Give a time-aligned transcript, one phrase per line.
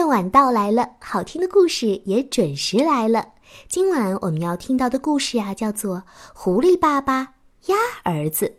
[0.00, 3.22] 夜晚到来了，好听的故事也准时来了。
[3.68, 5.98] 今晚我们要听到的故事啊，叫做
[6.32, 7.34] 《狐狸爸爸
[7.66, 8.50] 鸭儿子》。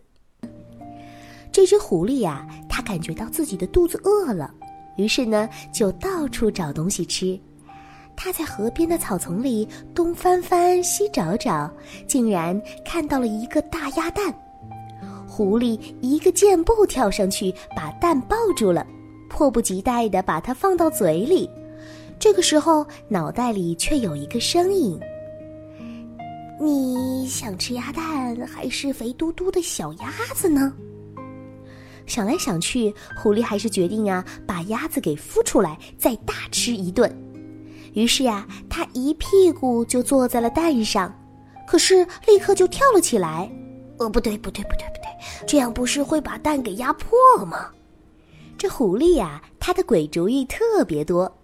[1.52, 4.54] 这只狐狸呀，它感觉到自己的肚子饿了，
[4.98, 7.40] 于是呢，就到处找东西吃。
[8.16, 11.68] 它在河边的草丛里东翻翻、西找找，
[12.08, 14.32] 竟然看到了一个大鸭蛋。
[15.28, 18.86] 狐狸一个箭步跳上去，把蛋抱住了。
[19.32, 21.50] 迫不及待地把它放到嘴里，
[22.20, 25.00] 这个时候脑袋里却有一个声音
[26.60, 30.74] ：“你想吃鸭蛋还是肥嘟嘟的小鸭子呢？”
[32.06, 37.10] 想来想去，狐狸还是决定啊，把鸭子给孵出来，再大吃一顿。
[37.94, 41.14] 于是呀，它一屁股就坐在了蛋上，
[41.66, 43.50] 可是立刻就跳了起来。
[43.98, 47.70] 哦，不对，不对，不对，不对，这样不是会把蛋给压破吗？
[48.62, 51.36] 这狐狸呀，它的鬼主意特别多，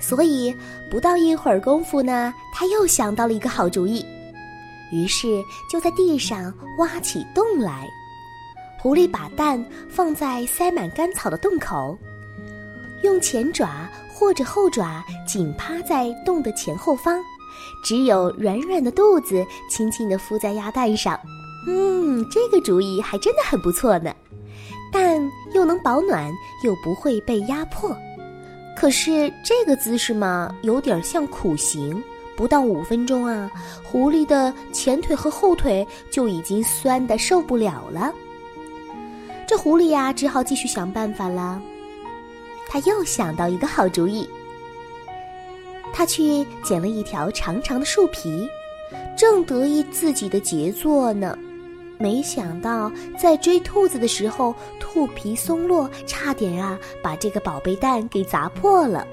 [0.00, 0.52] 所以
[0.90, 4.04] 不到一会儿功夫呢，他又想到了一个好主意，
[4.90, 5.40] 于是
[5.70, 7.88] 就在地上挖起洞来。
[8.80, 11.96] 狐狸把蛋放在塞满干草的洞口，
[13.04, 17.20] 用前爪或者后爪紧趴在洞的前后方，
[17.84, 21.16] 只有软软的肚子轻轻地敷在鸭蛋上。
[21.68, 24.12] 嗯，这个主意还真的很不错呢。
[24.94, 27.96] 但又能保暖，又不会被压迫。
[28.76, 32.00] 可是这个姿势嘛，有点像苦行。
[32.36, 33.50] 不到五分钟啊，
[33.82, 38.12] 狐狸的前腿和后腿就已经酸的受不了了。
[39.48, 41.60] 这狐狸呀，只好继续想办法了。
[42.68, 44.28] 他又想到一个好主意，
[45.92, 48.48] 他去捡了一条长长的树皮，
[49.16, 51.36] 正得意自己的杰作呢。
[52.04, 59.06] 没想到，在追兔子的时候，兔皮松落，差点啊把这个宝贝蛋给砸破了。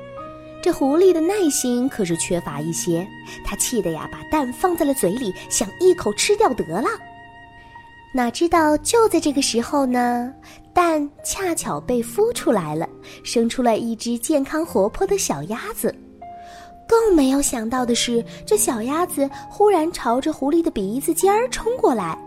[0.61, 3.07] 这狐狸的耐心可是缺乏一些，
[3.45, 6.89] 他气得呀把蛋放在了嘴里，想一口吃掉得了。
[8.13, 10.29] 哪知道就在这个时候呢，
[10.73, 12.85] 蛋恰巧被孵出来了，
[13.23, 15.95] 生出了一只健康活泼的小鸭子。
[16.89, 22.17] 更没有想到的是，这小鸭子忽然朝着狐狸的鼻子尖儿冲过来。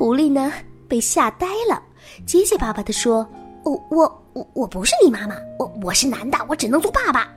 [0.00, 0.50] 狐狸呢，
[0.88, 1.82] 被吓呆了，
[2.24, 3.28] 结结巴巴地说
[3.64, 7.28] ：“我我我我不是你妈妈，我我是男的，我只能做爸爸。”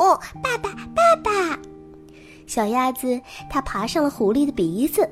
[0.00, 1.58] 哦，爸爸爸爸，
[2.46, 5.06] 小鸭子它爬上了狐狸的鼻子，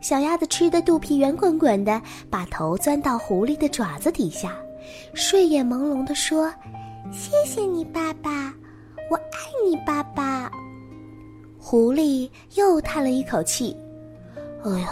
[0.00, 4.56] 小鸭子吃的肚皮圆滚滚的，把头钻到狐狸的爪子底下，
[5.14, 6.52] 睡眼朦胧地说
[7.14, 8.52] ：“谢谢你，爸爸，
[9.08, 10.50] 我爱你，爸爸。”
[11.62, 13.76] 狐狸又叹了一口气
[14.66, 14.86] ：“哎呦。”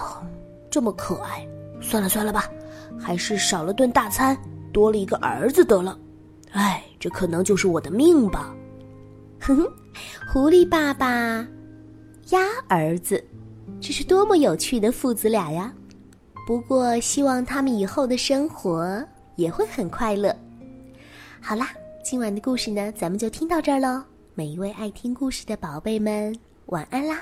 [0.70, 1.47] 这么可爱，
[1.81, 2.48] 算了算了吧，
[2.98, 4.36] 还是少了顿大餐，
[4.72, 5.98] 多了一个儿子得了。
[6.53, 8.54] 哎，这可能就是我的命吧。
[9.41, 9.72] 哼哼，
[10.32, 11.47] 狐狸爸爸，
[12.31, 13.22] 鸭儿子，
[13.81, 15.72] 这是多么有趣的父子俩呀！
[16.47, 19.04] 不过，希望他们以后的生活
[19.37, 20.34] 也会很快乐。
[21.41, 21.70] 好啦，
[22.04, 24.02] 今晚的故事呢，咱们就听到这儿喽。
[24.34, 26.34] 每一位爱听故事的宝贝们，
[26.66, 27.20] 晚安啦！